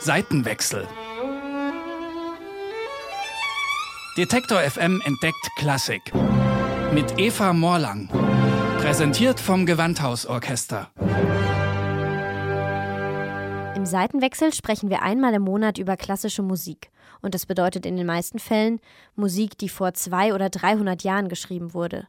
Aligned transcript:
Seitenwechsel. 0.00 0.86
Detektor 4.16 4.60
FM 4.60 5.02
entdeckt 5.04 5.50
Klassik. 5.58 6.00
Mit 6.94 7.18
Eva 7.18 7.52
Morlang. 7.52 8.08
Präsentiert 8.78 9.38
vom 9.38 9.66
Gewandhausorchester. 9.66 10.90
Im 13.76 13.86
Seitenwechsel 13.86 14.52
sprechen 14.54 14.88
wir 14.88 15.02
einmal 15.02 15.34
im 15.34 15.42
Monat 15.42 15.78
über 15.78 15.96
klassische 15.96 16.42
Musik. 16.42 16.90
Und 17.20 17.34
das 17.34 17.46
bedeutet 17.46 17.84
in 17.84 17.96
den 17.96 18.06
meisten 18.06 18.38
Fällen 18.38 18.80
Musik, 19.14 19.58
die 19.58 19.68
vor 19.68 19.94
zwei 19.94 20.32
oder 20.32 20.48
300 20.48 21.02
Jahren 21.02 21.28
geschrieben 21.28 21.74
wurde. 21.74 22.08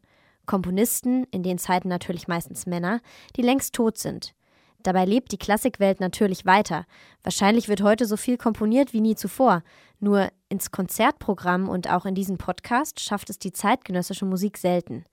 Komponisten, 0.50 1.26
in 1.26 1.44
den 1.44 1.60
Zeiten 1.60 1.90
natürlich 1.90 2.28
meistens 2.28 2.66
Männer, 2.66 3.02
die 3.36 3.44
längst 3.44 3.76
tot 3.76 4.00
sind. 4.00 4.34
Dabei 4.82 5.06
lebt 5.06 5.32
die 5.32 5.38
Klassikwelt 5.38 6.00
natürlich 6.00 6.44
weiter. 6.44 6.88
Wahrscheinlich 7.22 7.70
wird 7.70 7.84
heute 7.84 8.08
so 8.08 8.18
viel 8.18 8.36
komponiert 8.36 8.92
wie 8.92 9.00
nie 9.00 9.14
zuvor. 9.14 9.62
Nur 10.00 10.30
ins 10.48 10.72
Konzertprogramm 10.72 11.70
und 11.70 11.92
auch 11.92 12.08
in 12.08 12.16
diesen 12.16 12.40
Podcast 12.40 13.00
schafft 13.00 13.30
es 13.30 13.38
die 13.38 13.52
zeitgenössische 13.52 14.26
Musik 14.26 14.58
selten. 14.58 15.06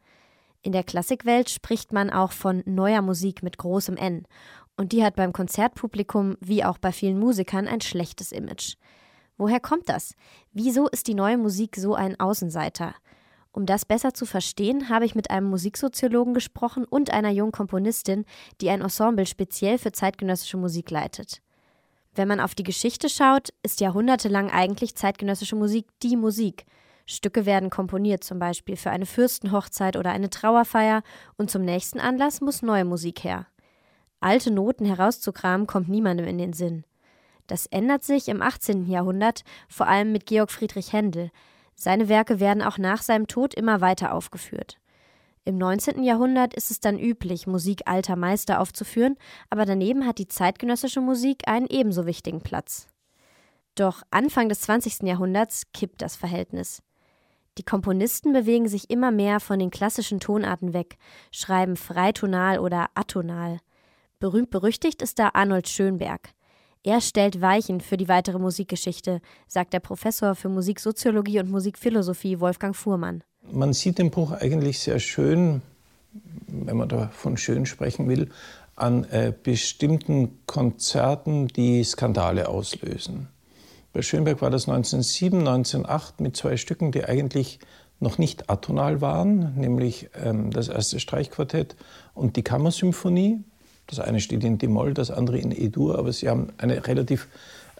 In 0.62 0.72
der 0.72 0.84
Klassikwelt 0.84 1.50
spricht 1.50 1.92
man 1.92 2.08
auch 2.08 2.32
von 2.32 2.62
neuer 2.64 3.02
Musik 3.02 3.42
mit 3.42 3.58
großem 3.58 3.98
N. 3.98 4.26
Und 4.78 4.92
die 4.92 5.04
hat 5.04 5.16
beim 5.16 5.34
Konzertpublikum 5.34 6.38
wie 6.40 6.64
auch 6.64 6.78
bei 6.78 6.92
vielen 6.92 7.18
Musikern 7.18 7.68
ein 7.68 7.82
schlechtes 7.82 8.32
Image. 8.32 8.76
Woher 9.36 9.60
kommt 9.60 9.90
das? 9.90 10.14
Wieso 10.54 10.88
ist 10.88 11.08
die 11.08 11.14
neue 11.14 11.36
Musik 11.36 11.76
so 11.76 11.94
ein 11.94 12.18
Außenseiter? 12.18 12.94
Um 13.56 13.64
das 13.64 13.86
besser 13.86 14.12
zu 14.12 14.26
verstehen, 14.26 14.90
habe 14.90 15.06
ich 15.06 15.14
mit 15.14 15.30
einem 15.30 15.48
Musiksoziologen 15.48 16.34
gesprochen 16.34 16.84
und 16.84 17.08
einer 17.08 17.30
jungen 17.30 17.52
Komponistin, 17.52 18.26
die 18.60 18.68
ein 18.68 18.82
Ensemble 18.82 19.24
speziell 19.24 19.78
für 19.78 19.92
zeitgenössische 19.92 20.58
Musik 20.58 20.90
leitet. 20.90 21.40
Wenn 22.14 22.28
man 22.28 22.38
auf 22.38 22.54
die 22.54 22.64
Geschichte 22.64 23.08
schaut, 23.08 23.54
ist 23.62 23.80
jahrhundertelang 23.80 24.50
eigentlich 24.50 24.94
zeitgenössische 24.94 25.56
Musik 25.56 25.86
die 26.02 26.16
Musik. 26.16 26.66
Stücke 27.06 27.46
werden 27.46 27.70
komponiert, 27.70 28.24
zum 28.24 28.38
Beispiel 28.38 28.76
für 28.76 28.90
eine 28.90 29.06
Fürstenhochzeit 29.06 29.96
oder 29.96 30.10
eine 30.10 30.28
Trauerfeier, 30.28 31.02
und 31.38 31.50
zum 31.50 31.64
nächsten 31.64 31.98
Anlass 31.98 32.42
muss 32.42 32.60
neue 32.60 32.84
Musik 32.84 33.24
her. 33.24 33.46
Alte 34.20 34.50
Noten 34.50 34.84
herauszukramen 34.84 35.66
kommt 35.66 35.88
niemandem 35.88 36.26
in 36.26 36.36
den 36.36 36.52
Sinn. 36.52 36.84
Das 37.46 37.64
ändert 37.64 38.04
sich 38.04 38.28
im 38.28 38.42
18. 38.42 38.84
Jahrhundert, 38.84 39.44
vor 39.66 39.86
allem 39.86 40.12
mit 40.12 40.26
Georg 40.26 40.50
Friedrich 40.50 40.92
Händel, 40.92 41.30
seine 41.76 42.08
Werke 42.08 42.40
werden 42.40 42.62
auch 42.62 42.78
nach 42.78 43.02
seinem 43.02 43.26
Tod 43.28 43.54
immer 43.54 43.80
weiter 43.80 44.12
aufgeführt. 44.12 44.78
Im 45.44 45.58
19. 45.58 46.02
Jahrhundert 46.02 46.54
ist 46.54 46.72
es 46.72 46.80
dann 46.80 46.98
üblich, 46.98 47.46
Musik 47.46 47.82
alter 47.84 48.16
Meister 48.16 48.60
aufzuführen, 48.60 49.16
aber 49.48 49.64
daneben 49.64 50.04
hat 50.04 50.18
die 50.18 50.26
zeitgenössische 50.26 51.00
Musik 51.00 51.46
einen 51.46 51.68
ebenso 51.68 52.04
wichtigen 52.04 52.40
Platz. 52.40 52.88
Doch 53.76 54.02
Anfang 54.10 54.48
des 54.48 54.62
20. 54.62 55.02
Jahrhunderts 55.02 55.70
kippt 55.72 56.02
das 56.02 56.16
Verhältnis. 56.16 56.82
Die 57.58 57.62
Komponisten 57.62 58.32
bewegen 58.32 58.68
sich 58.68 58.90
immer 58.90 59.12
mehr 59.12 59.38
von 59.38 59.58
den 59.58 59.70
klassischen 59.70 60.18
Tonarten 60.18 60.72
weg, 60.72 60.96
schreiben 61.30 61.76
freitonal 61.76 62.58
oder 62.58 62.88
atonal. 62.94 63.60
Berühmt 64.18 64.50
berüchtigt 64.50 65.00
ist 65.00 65.18
da 65.18 65.30
Arnold 65.34 65.68
Schönberg. 65.68 66.30
Er 66.86 67.00
stellt 67.00 67.40
Weichen 67.40 67.80
für 67.80 67.96
die 67.96 68.06
weitere 68.06 68.38
Musikgeschichte, 68.38 69.20
sagt 69.48 69.72
der 69.72 69.80
Professor 69.80 70.36
für 70.36 70.48
Musiksoziologie 70.48 71.40
und 71.40 71.50
Musikphilosophie 71.50 72.38
Wolfgang 72.38 72.76
Fuhrmann. 72.76 73.24
Man 73.50 73.72
sieht 73.72 73.98
den 73.98 74.12
Bruch 74.12 74.30
eigentlich 74.30 74.78
sehr 74.78 75.00
schön, 75.00 75.62
wenn 76.46 76.76
man 76.76 76.88
da 76.88 77.08
von 77.08 77.36
schön 77.36 77.66
sprechen 77.66 78.08
will, 78.08 78.30
an 78.76 79.02
äh, 79.10 79.32
bestimmten 79.42 80.38
Konzerten, 80.46 81.48
die 81.48 81.82
Skandale 81.82 82.48
auslösen. 82.48 83.30
Bei 83.92 84.00
Schönberg 84.00 84.40
war 84.40 84.50
das 84.50 84.68
1907, 84.68 85.40
1908 85.40 86.20
mit 86.20 86.36
zwei 86.36 86.56
Stücken, 86.56 86.92
die 86.92 87.04
eigentlich 87.04 87.58
noch 87.98 88.16
nicht 88.16 88.48
atonal 88.48 89.00
waren, 89.00 89.56
nämlich 89.56 90.08
ähm, 90.22 90.52
das 90.52 90.68
erste 90.68 91.00
Streichquartett 91.00 91.74
und 92.14 92.36
die 92.36 92.44
Kammersymphonie. 92.44 93.42
Das 93.86 94.00
eine 94.00 94.20
steht 94.20 94.44
in 94.44 94.58
D-Moll, 94.58 94.94
das 94.94 95.10
andere 95.10 95.38
in 95.38 95.52
E-Dur, 95.52 95.98
aber 95.98 96.12
sie 96.12 96.28
haben 96.28 96.48
eine 96.58 96.86
relativ 96.86 97.28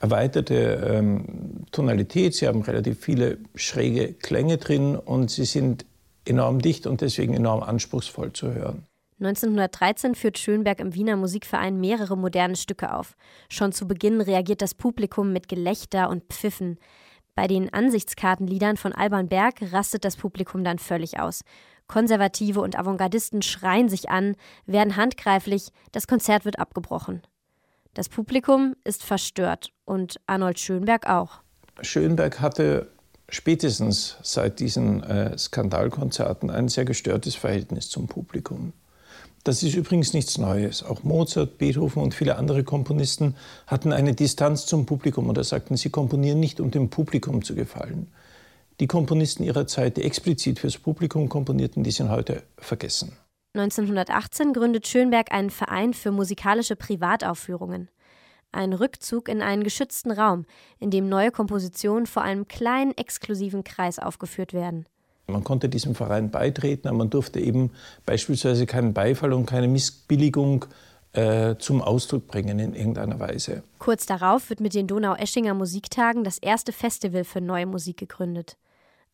erweiterte 0.01 0.95
ähm, 0.95 1.65
Tonalität, 1.73 2.35
sie 2.35 2.47
haben 2.47 2.63
relativ 2.63 3.01
viele 3.01 3.39
schräge 3.55 4.13
Klänge 4.13 4.59
drin 4.59 4.97
und 4.97 5.31
sie 5.31 5.45
sind 5.45 5.87
enorm 6.25 6.61
dicht 6.61 6.87
und 6.87 7.01
deswegen 7.01 7.35
enorm 7.35 7.63
anspruchsvoll 7.63 8.33
zu 8.33 8.53
hören. 8.53 8.85
1913 9.19 10.15
führt 10.15 10.37
Schönberg 10.37 10.79
im 10.79 10.95
Wiener 10.95 11.17
Musikverein 11.17 11.81
mehrere 11.81 12.19
moderne 12.19 12.57
Stücke 12.57 12.95
auf. 12.95 13.17
Schon 13.49 13.73
zu 13.73 13.89
Beginn 13.89 14.21
reagiert 14.21 14.61
das 14.61 14.75
Publikum 14.75 15.33
mit 15.33 15.49
Gelächter 15.49 16.11
und 16.11 16.25
Pfiffen. 16.25 16.79
Bei 17.37 17.47
den 17.47 17.73
Ansichtskartenliedern 17.73 18.79
von 18.79 18.93
Alban 18.93 19.29
Berg 19.29 19.57
rastet 19.71 20.07
das 20.07 20.17
Publikum 20.17 20.65
dann 20.65 20.79
völlig 20.79 21.21
aus. 21.21 21.43
Konservative 21.87 22.63
und 22.63 22.79
Avantgardisten 22.79 23.43
schreien 23.43 23.91
sich 23.91 24.09
an, 24.09 24.37
werden 24.65 24.97
handgreiflich, 24.97 25.69
das 25.93 26.07
Konzert 26.09 26.47
wird 26.47 26.59
abgebrochen. 26.59 27.23
Das 27.93 28.09
Publikum 28.09 28.75
ist 28.85 29.05
verstört 29.05 29.71
und 29.85 30.19
Arnold 30.27 30.59
Schönberg 30.59 31.07
auch. 31.09 31.43
Schönberg 31.83 32.41
hatte 32.41 32.91
spätestens 33.29 34.17
seit 34.23 34.59
diesen 34.59 35.03
äh, 35.03 35.37
Skandalkonzerten 35.37 36.51
ein 36.51 36.69
sehr 36.69 36.87
gestörtes 36.87 37.35
Verhältnis 37.35 37.91
zum 37.91 38.07
Publikum. 38.07 38.73
Das 39.47 39.63
ist 39.63 39.77
übrigens 39.77 40.13
nichts 40.13 40.39
Neues. 40.39 40.83
Auch 40.83 41.05
Mozart, 41.05 41.57
Beethoven 41.57 42.03
und 42.03 42.15
viele 42.15 42.35
andere 42.35 42.65
Komponisten 42.65 43.37
hatten 43.69 43.93
eine 43.93 44.13
Distanz 44.13 44.67
zum 44.67 44.87
Publikum 44.87 45.31
oder 45.31 45.45
sagten, 45.45 45.77
sie 45.77 45.89
komponieren 45.89 46.41
nicht, 46.41 46.59
um 46.59 46.73
dem 46.73 46.91
Publikum 46.91 47.45
zu 47.45 47.55
gefallen. 47.55 48.09
Die 48.81 48.89
Komponisten 48.89 49.45
ihrer 49.45 49.69
Zeit, 49.69 49.99
die 49.99 50.03
explizit 50.03 50.59
fürs 50.59 50.79
Publikum 50.79 51.29
komponierten, 51.29 51.85
die 51.85 51.93
sind 51.93 52.11
heute 52.11 52.43
vergessen. 52.59 53.13
1918 53.55 54.53
gründet 54.53 54.89
Schönberg 54.89 55.31
einen 55.31 55.51
Verein 55.51 55.95
für 55.95 56.11
musikalische 56.11 56.75
Privataufführungen. 56.75 57.89
Ein 58.51 58.73
Rückzug 58.73 59.29
in 59.29 59.43
einen 59.43 59.63
geschützten 59.63 60.11
Raum, 60.11 60.45
in 60.81 60.91
dem 60.91 61.09
neue 61.09 61.31
Kompositionen 61.31 62.07
vor 62.07 62.23
einem 62.23 62.49
kleinen 62.49 62.99
exklusiven 62.99 63.63
Kreis 63.63 64.01
aufgeführt 64.01 64.53
werden. 64.53 64.87
Man 65.29 65.43
konnte 65.43 65.69
diesem 65.69 65.95
Verein 65.97 66.31
beitreten, 66.31 66.87
aber 66.87 66.99
man 66.99 67.11
durfte 67.11 67.41
eben 67.41 67.71
beispielsweise 68.05 68.65
keinen 68.65 68.95
Beifall 68.95 69.33
und 69.33 69.47
keine 69.47 69.67
Missbilligung 69.67 70.67
äh, 71.15 71.57
zum 71.59 71.83
Ausdruck 71.83 72.29
bringen 72.29 72.61
in 72.61 72.75
irgendeiner 72.75 73.19
Weise. 73.19 73.65
Kurz 73.79 74.07
darauf 74.07 74.51
wird 74.51 74.61
mit 74.61 74.75
den 74.75 74.87
Donau-Eschinger 74.87 75.55
Musiktagen 75.55 76.23
das 76.23 76.39
erste 76.39 76.73
Festival 76.73 77.25
für 77.25 77.41
neue 77.41 77.67
Musik 77.67 77.97
gegründet. 77.97 78.57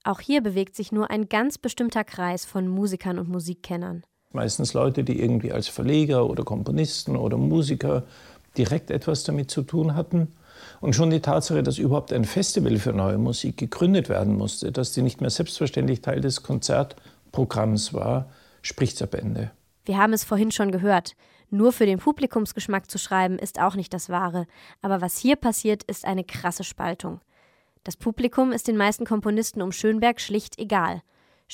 Auch 0.05 0.21
hier 0.21 0.43
bewegt 0.43 0.75
sich 0.75 0.93
nur 0.93 1.11
ein 1.11 1.29
ganz 1.29 1.59
bestimmter 1.59 2.05
Kreis 2.05 2.45
von 2.45 2.69
Musikern 2.69 3.19
und 3.19 3.29
Musikkennern. 3.29 4.03
Meistens 4.33 4.75
Leute, 4.75 5.05
die 5.05 5.21
irgendwie 5.21 5.53
als 5.53 5.69
Verleger 5.69 6.29
oder 6.29 6.43
Komponisten 6.45 7.17
oder 7.17 7.37
Musiker 7.37 8.03
direkt 8.59 8.91
etwas 8.91 9.25
damit 9.25 9.51
zu 9.51 9.63
tun 9.63 9.95
hatten. 9.95 10.33
Und 10.81 10.95
schon 10.95 11.11
die 11.11 11.21
Tatsache, 11.21 11.63
dass 11.63 11.79
überhaupt 11.79 12.13
ein 12.13 12.25
Festival 12.25 12.77
für 12.79 12.93
neue 12.93 13.19
Musik 13.19 13.57
gegründet 13.57 14.09
werden 14.09 14.37
musste, 14.37 14.73
dass 14.73 14.93
die 14.93 15.03
nicht 15.03 15.21
mehr 15.21 15.31
selbstverständlich 15.31 16.01
Teil 16.03 16.21
des 16.21 16.43
Konzertprogramms 16.43 17.95
war, 17.95 18.29
spricht 18.63 18.97
zur 18.97 19.07
Bände. 19.07 19.51
Wir 19.85 19.99
haben 19.99 20.13
es 20.13 20.25
vorhin 20.25 20.53
schon 20.53 20.71
gehört. 20.71 21.15
Nur 21.51 21.73
für 21.73 21.85
den 21.85 21.99
Publikumsgeschmack 21.99 22.91
zu 22.91 22.99
schreiben, 22.99 23.39
ist 23.39 23.61
auch 23.61 23.75
nicht 23.75 23.93
das 23.93 24.09
Wahre. 24.09 24.47
Aber 24.81 25.01
was 25.01 25.19
hier 25.19 25.37
passiert, 25.37 25.83
ist 25.83 26.07
eine 26.07 26.25
krasse 26.25 26.65
Spaltung. 26.65 27.21
Das 27.85 27.97
Publikum 27.97 28.53
ist 28.53 28.69
den 28.69 28.77
meisten 28.77 29.05
Komponisten 29.05 29.61
um 29.61 29.73
Schönberg 29.73 30.21
schlicht 30.21 30.59
egal. 30.59 31.03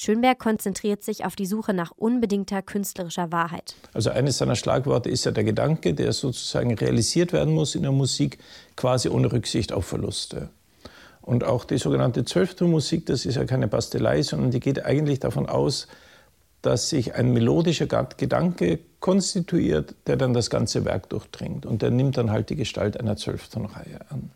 Schönberg 0.00 0.38
konzentriert 0.38 1.02
sich 1.02 1.24
auf 1.24 1.34
die 1.34 1.44
Suche 1.44 1.74
nach 1.74 1.90
unbedingter 1.90 2.62
künstlerischer 2.62 3.32
Wahrheit. 3.32 3.74
Also 3.94 4.10
eines 4.10 4.38
seiner 4.38 4.54
Schlagworte 4.54 5.10
ist 5.10 5.24
ja 5.24 5.32
der 5.32 5.42
Gedanke, 5.42 5.92
der 5.92 6.12
sozusagen 6.12 6.72
realisiert 6.72 7.32
werden 7.32 7.52
muss 7.52 7.74
in 7.74 7.82
der 7.82 7.90
Musik, 7.90 8.38
quasi 8.76 9.08
ohne 9.08 9.32
Rücksicht 9.32 9.72
auf 9.72 9.86
Verluste. 9.86 10.50
Und 11.20 11.42
auch 11.42 11.64
die 11.64 11.78
sogenannte 11.78 12.24
Zwölftonmusik, 12.24 13.06
das 13.06 13.26
ist 13.26 13.34
ja 13.34 13.44
keine 13.44 13.66
Bastelei, 13.66 14.22
sondern 14.22 14.52
die 14.52 14.60
geht 14.60 14.84
eigentlich 14.84 15.18
davon 15.18 15.48
aus, 15.48 15.88
dass 16.62 16.90
sich 16.90 17.16
ein 17.16 17.32
melodischer 17.32 17.86
Gedanke 17.88 18.78
konstituiert, 19.00 19.96
der 20.06 20.16
dann 20.16 20.32
das 20.32 20.48
ganze 20.48 20.84
Werk 20.84 21.08
durchdringt. 21.08 21.66
Und 21.66 21.82
der 21.82 21.90
nimmt 21.90 22.16
dann 22.16 22.30
halt 22.30 22.50
die 22.50 22.56
Gestalt 22.56 23.00
einer 23.00 23.16
Zwölftonreihe 23.16 23.98
an. 24.10 24.30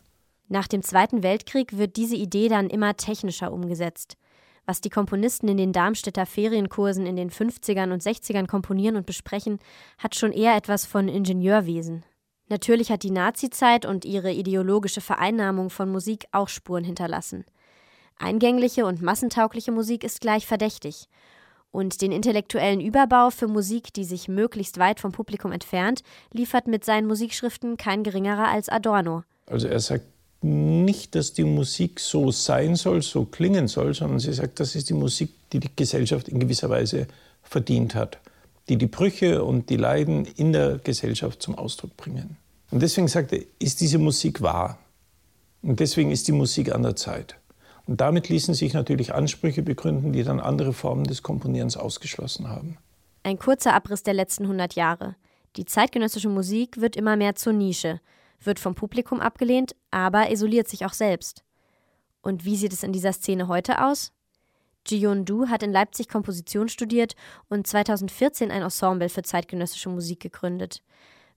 Nach 0.49 0.67
dem 0.67 0.83
Zweiten 0.83 1.23
Weltkrieg 1.23 1.79
wird 1.79 1.95
diese 1.95 2.17
Idee 2.17 2.49
dann 2.49 2.69
immer 2.69 2.97
technischer 2.97 3.53
umgesetzt. 3.53 4.17
Was 4.65 4.81
die 4.81 4.91
Komponisten 4.91 5.49
in 5.49 5.57
den 5.57 5.73
Darmstädter 5.73 6.25
Ferienkursen 6.25 7.05
in 7.05 7.17
den 7.17 7.31
50ern 7.31 7.93
und 7.93 8.03
60ern 8.03 8.47
komponieren 8.47 8.97
und 8.97 9.07
besprechen, 9.07 9.59
hat 9.99 10.15
schon 10.15 10.33
eher 10.33 10.55
etwas 10.57 10.87
von 10.87 11.09
Ingenieurwesen. 11.09 12.05
Natürlich 12.49 12.91
hat 12.91 13.03
die 13.03 13.11
Nazizeit 13.11 13.87
und 13.87 14.05
ihre 14.05 14.31
ideologische 14.31 15.01
Vereinnahmung 15.01 15.71
von 15.71 15.91
Musik 15.91 16.27
auch 16.33 16.49
Spuren 16.49 16.85
hinterlassen. 16.85 17.45
Eingängliche 18.19 18.87
und 18.87 19.03
massentaugliche 19.03 19.73
Musik 19.73 20.05
ist 20.05 20.21
gleich 20.21 20.47
verdächtig. 20.47 21.09
Und 21.73 22.03
den 22.03 22.13
intellektuellen 22.13 22.81
Überbau 22.81 23.31
für 23.31 23.49
Musik, 23.49 23.93
die 23.95 24.05
sich 24.05 24.29
möglichst 24.29 24.79
weit 24.79 25.01
vom 25.01 25.11
Publikum 25.11 25.51
entfernt, 25.51 26.03
liefert 26.31 26.69
mit 26.69 26.85
seinen 26.85 27.07
Musikschriften 27.07 27.79
kein 27.79 28.03
geringerer 28.05 28.49
als 28.49 28.69
Adorno. 28.69 29.25
Also 29.47 29.67
er 29.67 29.81
sagt 29.81 30.05
nicht, 30.43 31.15
dass 31.15 31.33
die 31.33 31.45
Musik 31.45 32.01
so 32.01 32.31
sein 32.31 32.75
soll, 32.75 33.03
so 33.03 33.25
klingen 33.25 33.69
soll, 33.69 33.95
sondern 33.95 34.19
sie 34.19 34.33
sagt, 34.33 34.61
das 34.61 34.75
ist 34.75 34.89
die 34.89 34.95
Musik, 34.95 35.31
die 35.53 35.61
die 35.61 35.71
Gesellschaft 35.75 36.29
in 36.29 36.41
gewisser 36.41 36.69
Weise 36.71 37.07
verdient 37.43 37.95
hat, 37.95 38.19
die 38.69 38.77
die 38.77 38.87
Brüche 38.87 39.45
und 39.45 39.71
die 39.71 39.77
Leiden 39.77 40.25
in 40.25 40.53
der 40.53 40.79
Gesellschaft 40.79 41.43
zum 41.43 41.55
Ausdruck 41.57 41.97
bringen. 41.97 42.37
Und 42.71 42.81
deswegen 42.81 43.09
sagt 43.09 43.33
er, 43.33 43.41
ist 43.59 43.81
diese 43.81 43.99
Musik 43.99 44.41
wahr? 44.41 44.79
Und 45.63 45.79
deswegen 45.79 46.11
ist 46.11 46.27
die 46.27 46.33
Musik 46.33 46.75
an 46.75 46.83
der 46.83 46.97
Zeit. 46.97 47.37
Und 47.87 48.01
damit 48.01 48.29
ließen 48.29 48.55
sich 48.55 48.73
natürlich 48.75 49.13
Ansprüche 49.15 49.63
begründen, 49.63 50.13
die 50.13 50.23
dann 50.23 50.41
andere 50.41 50.73
Formen 50.73 51.05
des 51.05 51.23
Komponierens 51.23 51.77
ausgeschlossen 51.77 52.49
haben. 52.49 52.79
Ein 53.25 53.39
kurzer 53.39 53.75
Abriss 53.75 54.03
der 54.03 54.15
letzten 54.15 54.45
100 54.45 54.75
Jahre. 54.75 55.17
Die 55.57 55.65
zeitgenössische 55.65 56.29
Musik 56.29 56.81
wird 56.81 56.97
immer 56.97 57.17
mehr 57.17 57.35
zur 57.35 57.53
Nische, 57.53 58.01
wird 58.41 58.59
vom 58.59 58.75
Publikum 58.75 59.21
abgelehnt, 59.21 59.75
aber 59.93 60.33
isoliert 60.33 60.69
sich 60.69 60.85
auch 60.85 60.93
selbst. 60.93 61.45
Und 62.23 62.45
wie 62.45 62.57
sieht 62.57 62.73
es 62.73 62.83
in 62.83 62.93
dieser 62.93 63.13
Szene 63.13 63.47
heute 63.47 63.85
aus? 63.85 64.13
Jiyon 64.87 65.25
Du 65.25 65.49
hat 65.49 65.63
in 65.63 65.73
Leipzig 65.73 66.09
Komposition 66.09 66.69
studiert 66.69 67.15
und 67.49 67.67
2014 67.67 68.51
ein 68.51 68.63
Ensemble 68.63 69.09
für 69.09 69.23
zeitgenössische 69.23 69.89
Musik 69.89 70.19
gegründet. 70.19 70.83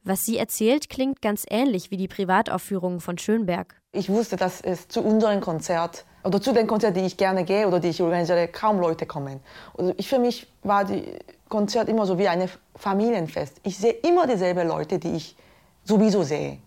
Was 0.03 0.25
sie 0.25 0.37
erzählt, 0.37 0.89
klingt 0.89 1.21
ganz 1.21 1.45
ähnlich 1.49 1.89
wie 1.89 1.97
die 1.97 2.07
Privataufführungen 2.07 3.01
von 3.01 3.17
Schönberg. 3.17 3.75
Ich 3.91 4.09
wusste, 4.09 4.35
dass 4.35 4.61
es 4.61 4.87
zu 4.87 5.01
unserem 5.01 5.41
Konzert 5.41 6.05
oder 6.23 6.41
zu 6.41 6.53
den 6.53 6.67
Konzerten, 6.67 6.99
die 6.99 7.05
ich 7.05 7.17
gerne 7.17 7.43
gehe 7.43 7.67
oder 7.67 7.79
die 7.79 7.89
ich 7.89 8.01
organisiere, 8.01 8.47
kaum 8.47 8.79
Leute 8.79 9.05
kommen. 9.05 9.39
Also 9.77 9.93
ich, 9.97 10.07
für 10.07 10.19
mich 10.19 10.47
war 10.63 10.85
das 10.85 11.01
Konzert 11.49 11.89
immer 11.89 12.05
so 12.05 12.17
wie 12.17 12.27
ein 12.27 12.49
Familienfest. 12.75 13.57
Ich 13.63 13.77
sehe 13.77 13.93
immer 13.93 14.27
dieselben 14.27 14.67
Leute, 14.67 14.99
die 14.99 15.15
ich 15.15 15.35
sowieso 15.83 16.23
sehe. 16.23 16.59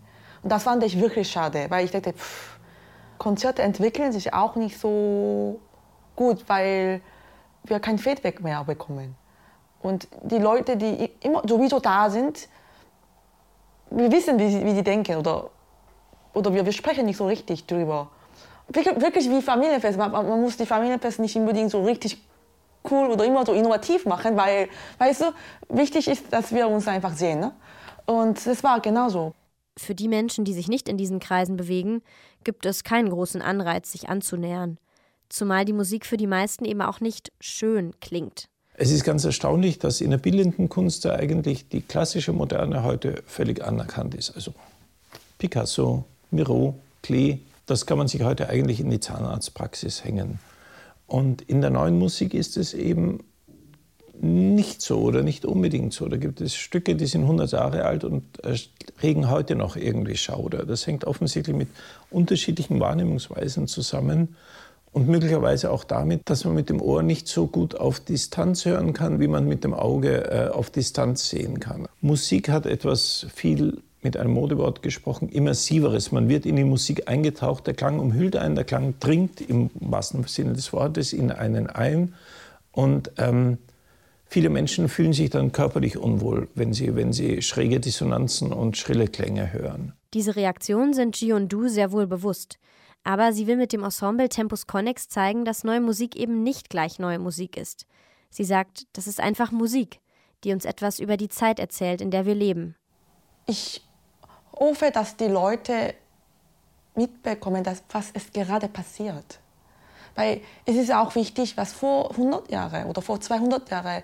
Und 0.43 0.51
das 0.51 0.63
fand 0.63 0.83
ich 0.83 0.99
wirklich 0.99 1.29
schade, 1.29 1.65
weil 1.69 1.85
ich 1.85 1.91
dachte, 1.91 2.13
pff, 2.13 2.57
Konzerte 3.17 3.61
entwickeln 3.61 4.11
sich 4.11 4.33
auch 4.33 4.55
nicht 4.55 4.79
so 4.79 5.59
gut, 6.15 6.43
weil 6.47 7.01
wir 7.63 7.79
kein 7.79 7.97
Feedback 7.97 8.41
mehr 8.41 8.63
bekommen. 8.63 9.15
Und 9.81 10.07
die 10.23 10.37
Leute, 10.37 10.77
die 10.77 11.11
immer 11.21 11.41
sowieso 11.47 11.79
da 11.79 12.09
sind, 12.09 12.47
wir 13.89 14.11
wissen, 14.11 14.37
wie 14.39 14.49
sie, 14.49 14.65
wie 14.65 14.75
sie 14.75 14.83
denken 14.83 15.17
oder, 15.17 15.49
oder 16.33 16.53
wir, 16.53 16.65
wir 16.65 16.73
sprechen 16.73 17.05
nicht 17.05 17.17
so 17.17 17.25
richtig 17.25 17.65
drüber 17.65 18.09
wirklich 18.69 19.29
wie 19.29 19.41
Familienfest. 19.41 19.97
Man, 19.97 20.11
man 20.11 20.41
muss 20.41 20.57
die 20.57 20.65
Familienfest 20.65 21.19
nicht 21.19 21.35
unbedingt 21.35 21.71
so 21.71 21.83
richtig 21.83 22.21
cool 22.89 23.09
oder 23.09 23.25
immer 23.25 23.45
so 23.45 23.53
innovativ 23.53 24.05
machen, 24.05 24.37
weil, 24.37 24.69
weißt 24.97 25.21
du, 25.21 25.25
wichtig 25.69 26.07
ist, 26.07 26.31
dass 26.31 26.53
wir 26.53 26.67
uns 26.67 26.87
einfach 26.87 27.13
sehen. 27.13 27.39
Ne? 27.39 27.51
Und 28.05 28.45
das 28.45 28.63
war 28.63 28.79
genauso. 28.79 29.33
Für 29.79 29.95
die 29.95 30.09
Menschen, 30.09 30.43
die 30.43 30.53
sich 30.53 30.67
nicht 30.67 30.89
in 30.89 30.97
diesen 30.97 31.21
Kreisen 31.21 31.55
bewegen, 31.55 32.01
gibt 32.43 32.65
es 32.65 32.83
keinen 32.83 33.09
großen 33.09 33.41
Anreiz, 33.41 33.93
sich 33.93 34.09
anzunähern. 34.09 34.77
Zumal 35.29 35.63
die 35.63 35.73
Musik 35.73 36.05
für 36.05 36.17
die 36.17 36.27
meisten 36.27 36.65
eben 36.65 36.81
auch 36.81 36.99
nicht 36.99 37.31
schön 37.39 37.93
klingt. 38.01 38.49
Es 38.73 38.91
ist 38.91 39.05
ganz 39.05 39.23
erstaunlich, 39.23 39.79
dass 39.79 40.01
in 40.01 40.11
der 40.11 40.17
bildenden 40.17 40.67
Kunst 40.67 41.05
ja 41.05 41.13
eigentlich 41.13 41.69
die 41.69 41.79
klassische 41.79 42.33
Moderne 42.33 42.83
heute 42.83 43.23
völlig 43.25 43.63
anerkannt 43.63 44.15
ist. 44.15 44.35
Also 44.35 44.53
Picasso, 45.37 46.03
Miro, 46.29 46.77
Klee, 47.01 47.39
das 47.65 47.85
kann 47.85 47.97
man 47.97 48.09
sich 48.09 48.23
heute 48.23 48.49
eigentlich 48.49 48.81
in 48.81 48.89
die 48.89 48.99
Zahnarztpraxis 48.99 50.03
hängen. 50.03 50.39
Und 51.07 51.41
in 51.43 51.61
der 51.61 51.69
neuen 51.69 51.97
Musik 51.97 52.33
ist 52.33 52.57
es 52.57 52.73
eben 52.73 53.23
nicht 54.21 54.81
so 54.81 54.99
oder 54.99 55.23
nicht 55.23 55.45
unbedingt 55.45 55.93
so. 55.93 56.07
Da 56.07 56.17
gibt 56.17 56.41
es 56.41 56.55
Stücke, 56.55 56.95
die 56.95 57.05
sind 57.05 57.21
100 57.21 57.51
Jahre 57.51 57.85
alt 57.85 58.03
und 58.03 58.23
regen 59.01 59.29
heute 59.29 59.55
noch 59.55 59.75
irgendwie 59.75 60.17
Schauder. 60.17 60.65
Das 60.65 60.85
hängt 60.87 61.05
offensichtlich 61.05 61.55
mit 61.55 61.69
unterschiedlichen 62.09 62.79
Wahrnehmungsweisen 62.79 63.67
zusammen 63.67 64.35
und 64.91 65.07
möglicherweise 65.07 65.71
auch 65.71 65.83
damit, 65.83 66.29
dass 66.29 66.45
man 66.45 66.55
mit 66.55 66.69
dem 66.69 66.81
Ohr 66.81 67.03
nicht 67.03 67.27
so 67.27 67.47
gut 67.47 67.75
auf 67.75 67.99
Distanz 67.99 68.65
hören 68.65 68.93
kann, 68.93 69.19
wie 69.19 69.27
man 69.27 69.47
mit 69.47 69.63
dem 69.63 69.73
Auge 69.73 70.31
äh, 70.31 70.49
auf 70.49 70.69
Distanz 70.69 71.29
sehen 71.29 71.59
kann. 71.59 71.87
Musik 72.01 72.49
hat 72.49 72.65
etwas 72.65 73.27
viel 73.33 73.81
mit 74.01 74.17
einem 74.17 74.31
Modewort 74.31 74.81
gesprochen, 74.81 75.29
immersiveres. 75.29 76.11
Man 76.11 76.29
wird 76.29 76.45
in 76.45 76.55
die 76.55 76.63
Musik 76.63 77.09
eingetaucht, 77.09 77.67
der 77.67 77.73
Klang 77.73 77.99
umhüllt 77.99 78.35
einen, 78.35 78.55
der 78.55 78.63
Klang 78.63 78.95
dringt 78.99 79.41
im 79.41 79.69
wahrsten 79.75 80.23
Sinne 80.23 80.53
des 80.53 80.71
Wortes 80.73 81.13
in 81.13 81.31
einen 81.31 81.67
ein. 81.67 82.13
Und 82.71 83.11
ähm, 83.17 83.57
viele 84.29 84.49
Menschen 84.49 84.87
fühlen 84.87 85.13
sich 85.13 85.29
dann 85.29 85.51
körperlich 85.51 85.97
unwohl, 85.97 86.47
wenn 86.55 86.73
sie, 86.73 86.95
wenn 86.95 87.11
sie 87.11 87.41
schräge 87.41 87.79
Dissonanzen 87.79 88.53
und 88.53 88.77
schrille 88.77 89.07
Klänge 89.07 89.51
hören. 89.51 89.93
Diese 90.13 90.35
Reaktionen 90.35 90.93
sind 90.93 91.19
Ji 91.19 91.33
und 91.33 91.49
Du 91.51 91.67
sehr 91.67 91.91
wohl 91.91 92.07
bewusst. 92.07 92.57
Aber 93.03 93.33
sie 93.33 93.47
will 93.47 93.57
mit 93.57 93.73
dem 93.73 93.83
Ensemble 93.83 94.29
Tempus 94.29 94.67
Connex 94.67 95.07
zeigen, 95.07 95.45
dass 95.45 95.63
neue 95.63 95.81
Musik 95.81 96.15
eben 96.15 96.43
nicht 96.43 96.69
gleich 96.69 96.99
neue 96.99 97.19
Musik 97.19 97.57
ist. 97.57 97.85
Sie 98.29 98.43
sagt, 98.43 98.85
das 98.93 99.07
ist 99.07 99.19
einfach 99.19 99.51
Musik, 99.51 99.99
die 100.43 100.51
uns 100.51 100.65
etwas 100.65 100.99
über 100.99 101.17
die 101.17 101.29
Zeit 101.29 101.59
erzählt, 101.59 102.01
in 102.01 102.11
der 102.11 102.25
wir 102.25 102.35
leben. 102.35 102.75
Ich 103.47 103.81
hoffe, 104.53 104.91
dass 104.93 105.15
die 105.15 105.27
Leute 105.27 105.95
mitbekommen, 106.95 107.63
dass, 107.63 107.83
was 107.91 108.11
es 108.13 108.31
gerade 108.31 108.67
passiert. 108.67 109.39
Weil 110.15 110.41
es 110.65 110.75
ist 110.75 110.93
auch 110.93 111.15
wichtig, 111.15 111.57
was 111.57 111.73
vor 111.73 112.11
100 112.11 112.51
Jahren 112.51 112.85
oder 112.85 113.01
vor 113.01 113.19
200 113.19 113.69
Jahren 113.69 114.03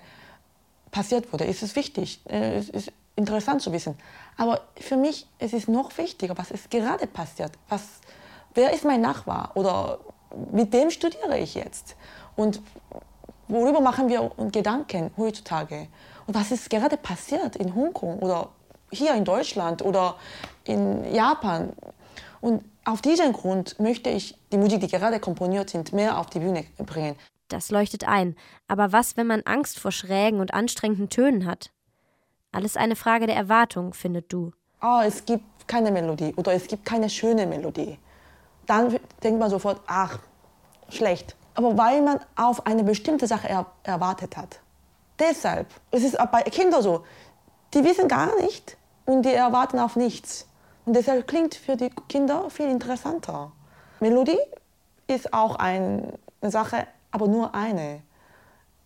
passiert 0.90 1.32
wurde. 1.32 1.46
Es 1.46 1.62
ist 1.62 1.76
wichtig, 1.76 2.20
äh, 2.28 2.56
es 2.56 2.68
ist 2.68 2.92
interessant 3.16 3.62
zu 3.62 3.72
wissen. 3.72 3.96
Aber 4.36 4.60
für 4.78 4.96
mich 4.96 5.26
es 5.38 5.52
ist 5.52 5.62
es 5.62 5.68
noch 5.68 5.96
wichtiger, 5.98 6.36
was 6.36 6.50
ist 6.50 6.70
gerade 6.70 7.06
passiert. 7.06 7.52
Was, 7.68 7.82
wer 8.54 8.72
ist 8.72 8.84
mein 8.84 9.00
Nachbar 9.00 9.52
oder 9.54 9.98
mit 10.52 10.72
dem 10.72 10.90
studiere 10.90 11.38
ich 11.38 11.54
jetzt? 11.54 11.96
Und 12.36 12.60
worüber 13.48 13.80
machen 13.80 14.08
wir 14.08 14.30
Gedanken 14.50 15.10
heutzutage? 15.16 15.88
Und 16.26 16.34
was 16.34 16.50
ist 16.50 16.68
gerade 16.68 16.96
passiert 16.96 17.56
in 17.56 17.74
Hongkong 17.74 18.18
oder 18.18 18.50
hier 18.90 19.14
in 19.14 19.24
Deutschland 19.24 19.82
oder 19.82 20.16
in 20.64 21.12
Japan. 21.12 21.72
Und 22.40 22.64
auf 22.86 23.02
diesen 23.02 23.32
Grund 23.32 23.78
möchte 23.80 24.08
ich 24.10 24.38
die 24.52 24.58
Musik, 24.58 24.80
die 24.80 24.86
gerade 24.86 25.18
komponiert 25.18 25.70
sind, 25.70 25.92
mehr 25.92 26.18
auf 26.18 26.26
die 26.26 26.38
Bühne 26.38 26.64
bringen. 26.78 27.16
Das 27.48 27.70
leuchtet 27.70 28.06
ein. 28.08 28.36
Aber 28.68 28.92
was, 28.92 29.16
wenn 29.16 29.26
man 29.26 29.42
Angst 29.42 29.78
vor 29.78 29.92
schrägen 29.92 30.40
und 30.40 30.54
anstrengenden 30.54 31.08
Tönen 31.08 31.46
hat? 31.46 31.70
Alles 32.52 32.76
eine 32.76 32.96
Frage 32.96 33.26
der 33.26 33.36
Erwartung, 33.36 33.92
findet 33.92 34.32
du. 34.32 34.52
Oh, 34.80 35.00
es 35.04 35.24
gibt 35.24 35.44
keine 35.66 35.90
Melodie 35.90 36.32
oder 36.36 36.52
es 36.52 36.68
gibt 36.68 36.84
keine 36.84 37.10
schöne 37.10 37.46
Melodie. 37.46 37.98
Dann 38.66 38.96
denkt 39.22 39.40
man 39.40 39.50
sofort, 39.50 39.80
ach, 39.86 40.20
schlecht. 40.88 41.36
Aber 41.54 41.76
weil 41.76 42.02
man 42.02 42.20
auf 42.36 42.66
eine 42.66 42.84
bestimmte 42.84 43.26
Sache 43.26 43.48
er 43.48 43.66
erwartet 43.82 44.36
hat. 44.36 44.60
Deshalb, 45.18 45.66
es 45.90 46.04
ist 46.04 46.18
bei 46.30 46.42
Kindern 46.42 46.82
so, 46.82 47.04
die 47.74 47.82
wissen 47.82 48.06
gar 48.06 48.34
nicht 48.42 48.76
und 49.06 49.22
die 49.22 49.32
erwarten 49.32 49.78
auf 49.78 49.96
nichts. 49.96 50.46
Und 50.86 50.94
deshalb 50.94 51.26
klingt 51.26 51.54
für 51.54 51.76
die 51.76 51.90
Kinder 52.08 52.48
viel 52.48 52.68
interessanter. 52.68 53.52
Melodie 54.00 54.38
ist 55.08 55.32
auch 55.32 55.56
eine 55.56 56.14
Sache, 56.42 56.86
aber 57.10 57.26
nur 57.26 57.54
eine. 57.54 58.02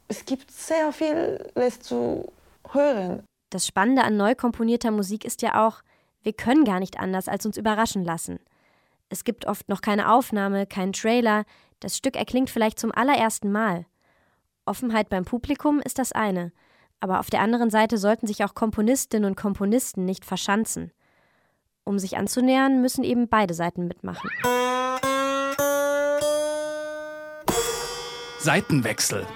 Es 0.08 0.24
gibt 0.24 0.50
sehr 0.50 0.92
vieles 0.92 1.80
zu 1.80 2.32
hören. 2.72 3.22
Das 3.50 3.66
Spannende 3.66 4.02
an 4.02 4.16
neu 4.16 4.34
komponierter 4.34 4.90
Musik 4.90 5.24
ist 5.24 5.42
ja 5.42 5.66
auch, 5.66 5.82
wir 6.22 6.32
können 6.32 6.64
gar 6.64 6.80
nicht 6.80 6.98
anders, 6.98 7.28
als 7.28 7.46
uns 7.46 7.56
überraschen 7.56 8.04
lassen. 8.04 8.40
Es 9.08 9.24
gibt 9.24 9.46
oft 9.46 9.68
noch 9.68 9.82
keine 9.82 10.12
Aufnahme, 10.12 10.66
keinen 10.66 10.92
Trailer, 10.92 11.44
das 11.80 11.96
Stück 11.96 12.16
erklingt 12.16 12.50
vielleicht 12.50 12.78
zum 12.78 12.92
allerersten 12.92 13.52
Mal. 13.52 13.86
Offenheit 14.64 15.08
beim 15.08 15.24
Publikum 15.24 15.80
ist 15.80 15.98
das 15.98 16.12
eine, 16.12 16.52
aber 17.00 17.20
auf 17.20 17.30
der 17.30 17.40
anderen 17.40 17.70
Seite 17.70 17.98
sollten 17.98 18.26
sich 18.26 18.44
auch 18.44 18.54
Komponistinnen 18.54 19.28
und 19.28 19.36
Komponisten 19.36 20.04
nicht 20.04 20.24
verschanzen. 20.24 20.92
Um 21.90 21.98
sich 21.98 22.16
anzunähern, 22.16 22.80
müssen 22.80 23.02
eben 23.02 23.26
beide 23.26 23.52
Seiten 23.52 23.88
mitmachen. 23.88 24.30
Seitenwechsel. 28.38 29.26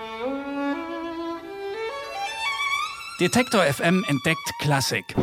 Detektor 3.18 3.64
FM 3.64 4.04
entdeckt 4.06 4.52
Klassik. 4.60 5.16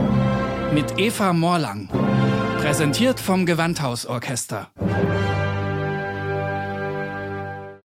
Mit 0.74 1.00
Eva 1.00 1.32
Morlang. 1.32 1.88
Präsentiert 2.58 3.18
vom 3.18 3.46
Gewandhausorchester. 3.46 4.70